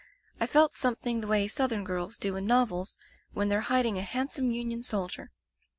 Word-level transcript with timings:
I 0.39 0.47
felt 0.47 0.73
something 0.73 1.21
the 1.21 1.27
way 1.27 1.47
Southern 1.47 1.83
girls 1.83 2.17
do 2.17 2.35
in 2.35 2.47
novels, 2.47 2.97
when 3.33 3.49
they're 3.49 3.61
hiding 3.61 3.99
a 3.99 4.01
handsome 4.01 4.49
Union 4.49 4.81
soldier. 4.81 5.31